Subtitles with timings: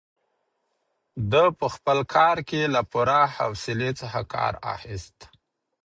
[1.31, 5.17] ده په خپل کار کې له پوره حوصلې څخه کار اخیست.